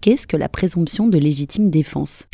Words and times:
Qu'est-ce 0.00 0.26
que 0.26 0.36
la 0.36 0.48
présomption 0.48 1.08
de 1.08 1.18
légitime 1.18 1.70
défense? 1.70 2.24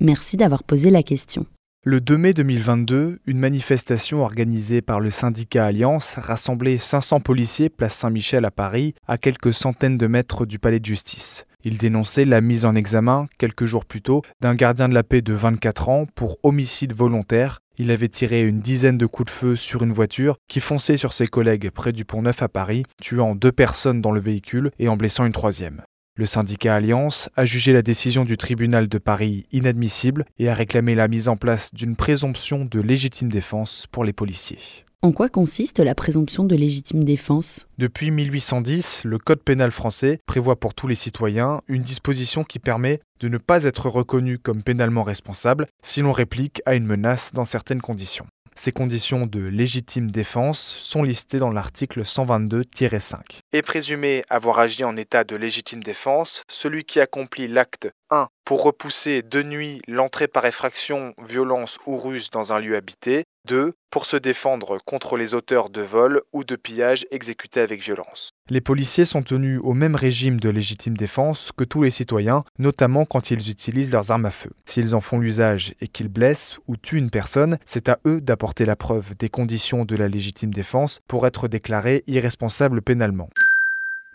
Merci 0.00 0.36
d'avoir 0.36 0.64
posé 0.64 0.90
la 0.90 1.02
question. 1.02 1.46
Le 1.84 2.00
2 2.00 2.16
mai 2.16 2.32
2022, 2.32 3.20
une 3.26 3.38
manifestation 3.38 4.22
organisée 4.22 4.82
par 4.82 5.00
le 5.00 5.10
syndicat 5.10 5.66
Alliance 5.66 6.14
rassemblait 6.16 6.78
500 6.78 7.20
policiers 7.20 7.68
place 7.68 7.94
Saint-Michel 7.94 8.44
à 8.44 8.50
Paris, 8.50 8.94
à 9.06 9.18
quelques 9.18 9.52
centaines 9.52 9.98
de 9.98 10.06
mètres 10.06 10.46
du 10.46 10.58
palais 10.58 10.80
de 10.80 10.86
justice. 10.86 11.44
Ils 11.64 11.78
dénonçaient 11.78 12.24
la 12.24 12.40
mise 12.40 12.64
en 12.64 12.74
examen, 12.74 13.28
quelques 13.38 13.64
jours 13.66 13.84
plus 13.84 14.02
tôt, 14.02 14.22
d'un 14.40 14.54
gardien 14.54 14.88
de 14.88 14.94
la 14.94 15.04
paix 15.04 15.22
de 15.22 15.32
24 15.32 15.88
ans 15.88 16.06
pour 16.14 16.38
homicide 16.42 16.92
volontaire. 16.92 17.60
Il 17.78 17.90
avait 17.90 18.08
tiré 18.08 18.42
une 18.42 18.60
dizaine 18.60 18.98
de 18.98 19.06
coups 19.06 19.26
de 19.26 19.36
feu 19.36 19.56
sur 19.56 19.82
une 19.82 19.92
voiture 19.92 20.36
qui 20.48 20.60
fonçait 20.60 20.96
sur 20.96 21.12
ses 21.12 21.26
collègues 21.26 21.70
près 21.70 21.92
du 21.92 22.04
pont 22.04 22.22
Neuf 22.22 22.42
à 22.42 22.48
Paris, 22.48 22.84
tuant 23.00 23.34
deux 23.34 23.52
personnes 23.52 24.00
dans 24.00 24.12
le 24.12 24.20
véhicule 24.20 24.70
et 24.78 24.88
en 24.88 24.96
blessant 24.96 25.24
une 25.24 25.32
troisième. 25.32 25.82
Le 26.14 26.26
syndicat 26.26 26.74
Alliance 26.74 27.30
a 27.36 27.46
jugé 27.46 27.72
la 27.72 27.80
décision 27.80 28.26
du 28.26 28.36
tribunal 28.36 28.86
de 28.86 28.98
Paris 28.98 29.46
inadmissible 29.50 30.26
et 30.38 30.50
a 30.50 30.54
réclamé 30.54 30.94
la 30.94 31.08
mise 31.08 31.26
en 31.26 31.38
place 31.38 31.72
d'une 31.72 31.96
présomption 31.96 32.66
de 32.66 32.80
légitime 32.80 33.30
défense 33.32 33.86
pour 33.90 34.04
les 34.04 34.12
policiers. 34.12 34.84
En 35.00 35.12
quoi 35.12 35.30
consiste 35.30 35.80
la 35.80 35.94
présomption 35.94 36.44
de 36.44 36.54
légitime 36.54 37.02
défense? 37.02 37.66
Depuis 37.78 38.10
1810, 38.10 39.04
le 39.04 39.16
Code 39.18 39.42
pénal 39.42 39.70
français 39.70 40.18
prévoit 40.26 40.60
pour 40.60 40.74
tous 40.74 40.86
les 40.86 40.94
citoyens 40.96 41.62
une 41.66 41.82
disposition 41.82 42.44
qui 42.44 42.58
permet 42.58 43.00
de 43.20 43.28
ne 43.28 43.38
pas 43.38 43.64
être 43.64 43.88
reconnu 43.88 44.38
comme 44.38 44.62
pénalement 44.62 45.04
responsable 45.04 45.66
si 45.82 46.02
l'on 46.02 46.12
réplique 46.12 46.60
à 46.66 46.74
une 46.74 46.84
menace 46.84 47.32
dans 47.32 47.46
certaines 47.46 47.80
conditions. 47.80 48.26
Ces 48.54 48.72
conditions 48.72 49.26
de 49.26 49.40
légitime 49.40 50.10
défense 50.10 50.60
sont 50.78 51.02
listées 51.02 51.38
dans 51.38 51.50
l'article 51.50 52.02
122-5. 52.02 53.40
Est 53.52 53.62
présumé 53.62 54.22
avoir 54.28 54.58
agi 54.58 54.84
en 54.84 54.96
état 54.96 55.24
de 55.24 55.36
légitime 55.36 55.82
défense 55.82 56.42
celui 56.48 56.84
qui 56.84 57.00
accomplit 57.00 57.48
l'acte 57.48 57.88
1 58.10 58.28
pour 58.44 58.62
repousser 58.62 59.22
de 59.22 59.42
nuit 59.42 59.80
l'entrée 59.88 60.28
par 60.28 60.44
effraction, 60.44 61.14
violence 61.24 61.78
ou 61.86 61.96
ruse 61.96 62.28
dans 62.30 62.52
un 62.52 62.60
lieu 62.60 62.76
habité, 62.76 63.24
2 63.48 63.72
pour 63.90 64.06
se 64.06 64.16
défendre 64.16 64.78
contre 64.84 65.16
les 65.16 65.34
auteurs 65.34 65.70
de 65.70 65.80
vol 65.80 66.22
ou 66.32 66.44
de 66.44 66.56
pillage 66.56 67.06
exécutés 67.10 67.60
avec 67.60 67.82
violence. 67.82 68.31
Les 68.50 68.60
policiers 68.60 69.04
sont 69.04 69.22
tenus 69.22 69.60
au 69.62 69.72
même 69.72 69.94
régime 69.94 70.40
de 70.40 70.48
légitime 70.48 70.96
défense 70.96 71.52
que 71.56 71.62
tous 71.62 71.84
les 71.84 71.90
citoyens, 71.90 72.42
notamment 72.58 73.04
quand 73.04 73.30
ils 73.30 73.50
utilisent 73.50 73.92
leurs 73.92 74.10
armes 74.10 74.26
à 74.26 74.32
feu. 74.32 74.50
S'ils 74.66 74.96
en 74.96 75.00
font 75.00 75.20
l'usage 75.20 75.74
et 75.80 75.86
qu'ils 75.86 76.08
blessent 76.08 76.58
ou 76.66 76.76
tuent 76.76 76.98
une 76.98 77.10
personne, 77.10 77.58
c'est 77.64 77.88
à 77.88 78.00
eux 78.04 78.20
d'apporter 78.20 78.64
la 78.64 78.74
preuve 78.74 79.14
des 79.16 79.28
conditions 79.28 79.84
de 79.84 79.94
la 79.94 80.08
légitime 80.08 80.52
défense 80.52 81.00
pour 81.06 81.26
être 81.26 81.46
déclarés 81.46 82.02
irresponsables 82.08 82.82
pénalement. 82.82 83.28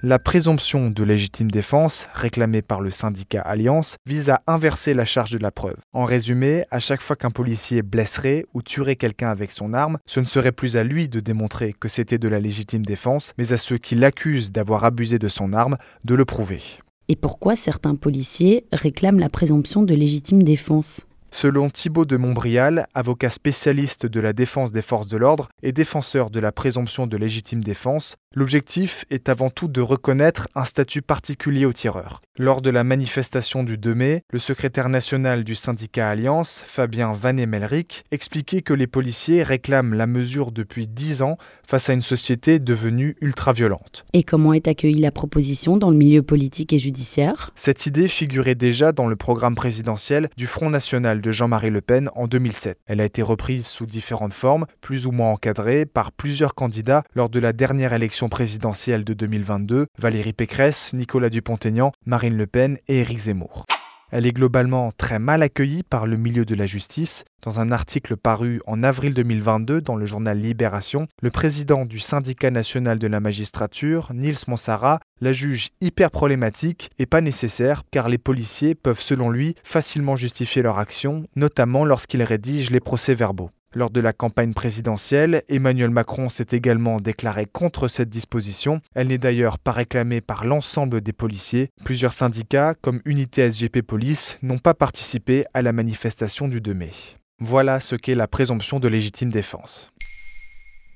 La 0.03 0.19
présomption 0.19 0.91
de 0.91 1.03
légitime 1.03 1.49
défense, 1.49 2.07
réclamée 2.13 2.61
par 2.61 2.81
le 2.81 2.91
syndicat 2.91 3.41
Alliance, 3.41 3.95
vise 4.05 4.29
à 4.29 4.43
inverser 4.45 4.93
la 4.93 5.05
charge 5.05 5.31
de 5.31 5.39
la 5.39 5.49
preuve. 5.49 5.77
En 5.91 6.05
résumé, 6.05 6.65
à 6.69 6.77
chaque 6.77 7.01
fois 7.01 7.15
qu'un 7.15 7.31
policier 7.31 7.81
blesserait 7.81 8.45
ou 8.53 8.61
tuerait 8.61 8.95
quelqu'un 8.95 9.29
avec 9.29 9.51
son 9.51 9.73
arme, 9.73 9.97
ce 10.05 10.19
ne 10.19 10.25
serait 10.25 10.51
plus 10.51 10.77
à 10.77 10.83
lui 10.83 11.09
de 11.09 11.19
démontrer 11.19 11.73
que 11.73 11.87
c'était 11.87 12.19
de 12.19 12.29
la 12.29 12.39
légitime 12.39 12.85
défense, 12.85 13.33
mais 13.39 13.53
à 13.53 13.57
ceux 13.57 13.79
qui 13.79 13.95
l'accusent 13.95 14.51
d'avoir 14.51 14.83
abusé 14.83 15.17
de 15.17 15.29
son 15.29 15.51
arme 15.51 15.77
de 16.03 16.13
le 16.13 16.25
prouver. 16.25 16.61
Et 17.07 17.15
pourquoi 17.15 17.55
certains 17.55 17.95
policiers 17.95 18.65
réclament 18.71 19.19
la 19.19 19.29
présomption 19.29 19.81
de 19.81 19.95
légitime 19.95 20.43
défense? 20.43 21.07
Selon 21.31 21.69
Thibault 21.69 22.05
de 22.05 22.17
Montbrial, 22.17 22.87
avocat 22.93 23.29
spécialiste 23.29 24.05
de 24.05 24.19
la 24.19 24.33
défense 24.33 24.71
des 24.71 24.81
forces 24.81 25.07
de 25.07 25.17
l'ordre 25.17 25.49
et 25.61 25.71
défenseur 25.71 26.29
de 26.29 26.39
la 26.39 26.51
présomption 26.51 27.05
de 27.05 27.17
légitime 27.17 27.63
défense, 27.63 28.15
l'objectif 28.37 29.05
est 29.09 29.29
avant 29.29 29.49
tout 29.49 29.67
de 29.67 29.81
reconnaître 29.81 30.47
un 30.53 30.63
statut 30.63 31.01
particulier 31.01 31.65
au 31.65 31.73
tireur. 31.73 32.21
Lors 32.37 32.61
de 32.61 32.69
la 32.69 32.83
manifestation 32.83 33.63
du 33.63 33.79
2 33.79 33.95
mai, 33.95 34.23
le 34.31 34.37
secrétaire 34.37 34.89
national 34.89 35.43
du 35.43 35.55
syndicat 35.55 36.09
Alliance, 36.09 36.61
Fabien 36.67 37.13
Van 37.13 37.35
Emelric, 37.35 38.03
expliquait 38.11 38.61
que 38.61 38.75
les 38.75 38.85
policiers 38.85 39.41
réclament 39.41 39.95
la 39.95 40.05
mesure 40.05 40.51
depuis 40.51 40.87
10 40.87 41.23
ans 41.23 41.37
face 41.65 41.89
à 41.89 41.93
une 41.93 42.01
société 42.01 42.59
devenue 42.59 43.17
ultra-violente. 43.21 44.05
Et 44.13 44.23
comment 44.23 44.53
est 44.53 44.67
accueillie 44.67 45.01
la 45.01 45.11
proposition 45.11 45.77
dans 45.77 45.89
le 45.89 45.97
milieu 45.97 46.21
politique 46.21 46.73
et 46.73 46.79
judiciaire? 46.79 47.49
Cette 47.55 47.87
idée 47.87 48.07
figurait 48.07 48.53
déjà 48.53 48.91
dans 48.91 49.07
le 49.07 49.15
programme 49.15 49.55
présidentiel 49.55 50.29
du 50.37 50.45
Front 50.45 50.69
national 50.69 51.21
de 51.21 51.31
Jean-Marie 51.31 51.71
Le 51.71 51.81
Pen 51.81 52.11
en 52.13 52.27
2007. 52.27 52.77
Elle 52.85 53.01
a 53.01 53.05
été 53.05 53.23
reprise 53.23 53.65
sous 53.65 53.87
différentes 53.87 54.33
formes, 54.33 54.67
plus 54.79 55.07
ou 55.07 55.11
moins 55.11 55.31
encadrée 55.31 55.87
par 55.87 56.11
plusieurs 56.11 56.53
candidats 56.53 57.03
lors 57.15 57.29
de 57.29 57.39
la 57.39 57.51
dernière 57.51 57.93
élection 57.93 58.16
présidentielle 58.25 59.03
de 59.03 59.13
2022, 59.13 59.85
Valérie 59.99 60.33
Pécresse, 60.33 60.91
Nicolas 60.93 61.29
Dupont-Aignan, 61.29 61.91
Marine 62.07 62.35
le 62.35 62.47
Pen 62.47 62.79
et 62.87 63.01
Éric 63.01 63.19
Zemmour. 63.19 63.65
Elle 64.09 64.25
est 64.25 64.31
globalement 64.31 64.91
très 64.97 65.19
mal 65.19 65.43
accueillie 65.43 65.83
par 65.83 66.07
le 66.07 66.15
milieu 66.15 66.45
de 66.45 66.55
la 66.55 66.65
justice. 66.65 67.25
Dans 67.41 67.59
un 67.59 67.71
article 67.71 68.15
paru 68.15 68.61
en 68.65 68.81
avril 68.81 69.13
2022 69.13 69.81
dans 69.81 69.97
le 69.97 70.05
journal 70.05 70.39
Libération, 70.39 71.07
le 71.21 71.29
président 71.29 71.85
du 71.85 71.99
syndicat 71.99 72.49
national 72.49 72.99
de 72.99 73.07
la 73.07 73.19
magistrature, 73.19 74.11
Niels 74.13 74.37
Monsara, 74.47 75.01
la 75.19 75.33
juge 75.33 75.69
hyper 75.81 76.09
problématique 76.09 76.89
et 76.99 77.05
pas 77.05 77.21
nécessaire 77.21 77.83
car 77.91 78.07
les 78.07 78.17
policiers 78.17 78.75
peuvent 78.75 79.01
selon 79.01 79.29
lui 79.29 79.55
facilement 79.63 80.15
justifier 80.15 80.61
leur 80.61 80.79
action, 80.79 81.27
notamment 81.35 81.83
lorsqu'ils 81.83 82.23
rédigent 82.23 82.71
les 82.71 82.79
procès-verbaux. 82.79 83.51
Lors 83.73 83.89
de 83.89 83.99
la 83.99 84.13
campagne 84.13 84.53
présidentielle, 84.53 85.43
Emmanuel 85.49 85.89
Macron 85.89 86.29
s'est 86.29 86.47
également 86.51 86.99
déclaré 87.01 87.45
contre 87.45 87.87
cette 87.87 88.09
disposition. 88.09 88.81
Elle 88.95 89.07
n'est 89.07 89.17
d'ailleurs 89.17 89.59
pas 89.59 89.73
réclamée 89.73 90.21
par 90.21 90.45
l'ensemble 90.45 91.01
des 91.01 91.13
policiers. 91.13 91.69
Plusieurs 91.83 92.13
syndicats, 92.13 92.75
comme 92.81 93.01
Unité 93.05 93.51
SGP 93.51 93.81
Police, 93.81 94.39
n'ont 94.41 94.57
pas 94.57 94.73
participé 94.73 95.45
à 95.53 95.61
la 95.61 95.73
manifestation 95.73 96.47
du 96.47 96.61
2 96.61 96.73
mai. 96.73 96.91
Voilà 97.39 97.79
ce 97.79 97.95
qu'est 97.95 98.15
la 98.15 98.27
présomption 98.27 98.79
de 98.79 98.87
légitime 98.87 99.29
défense. 99.29 99.91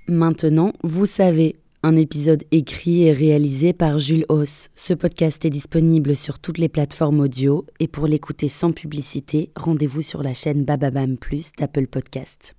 Maintenant, 0.08 0.72
vous 0.82 1.06
savez, 1.06 1.58
un 1.84 1.96
épisode 1.98 2.44
écrit 2.52 3.04
et 3.04 3.12
réalisé 3.12 3.74
par 3.74 4.00
Jules 4.00 4.26
Hauss. 4.30 4.70
Ce 4.76 4.94
podcast 4.94 5.44
est 5.46 5.50
disponible 5.50 6.16
sur 6.16 6.40
toutes 6.40 6.58
les 6.58 6.70
plateformes 6.70 7.20
audio 7.20 7.66
et 7.80 7.88
pour 7.88 8.08
l'écouter 8.08 8.50
sans 8.50 8.72
publicité, 8.72 9.52
rendez-vous 9.56 10.02
sur 10.02 10.24
la 10.24 10.34
chaîne 10.34 10.64
Bababam 10.64 11.18
Plus 11.18 11.52
d'Apple 11.58 11.88
Podcast. 11.88 12.56